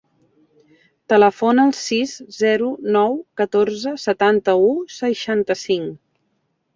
[1.11, 5.93] Telefona al sis, zero, nou, catorze, setanta-u, seixanta-cinc.